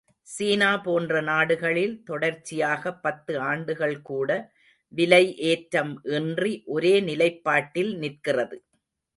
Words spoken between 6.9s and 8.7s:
நிலைப்பாட்டில் நிற்கிறது.